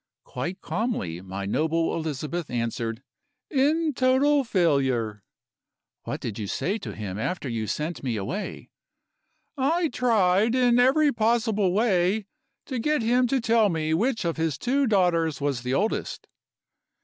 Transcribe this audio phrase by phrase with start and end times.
[0.23, 3.03] "Quite calmly my noble Elizabeth answered:
[3.51, 5.23] 'In total failure.'
[6.05, 8.71] "'What did you say to him after you sent me away?'
[9.57, 12.25] "'I tried, in every possible way,
[12.65, 16.25] to get him to tell me which of his two daughters was the oldest.